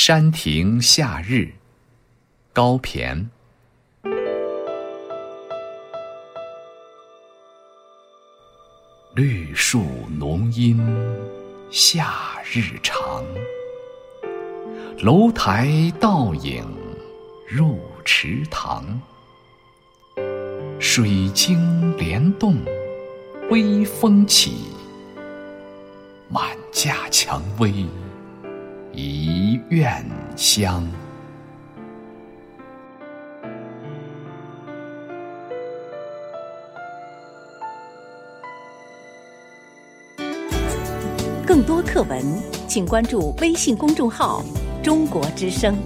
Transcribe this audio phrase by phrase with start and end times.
[0.00, 1.50] 山亭夏日，
[2.52, 3.26] 高骈。
[9.16, 9.82] 绿树
[10.16, 10.78] 浓荫
[11.68, 13.24] 夏日长，
[15.00, 16.64] 楼台倒影
[17.48, 19.00] 入池塘。
[20.78, 22.54] 水晶帘动
[23.50, 24.68] 微风起，
[26.28, 27.84] 满架蔷薇
[28.92, 30.04] 一院
[30.36, 30.86] 香。
[41.46, 42.22] 更多课文，
[42.66, 44.42] 请关注微信公众号
[44.82, 45.76] “中国之声”。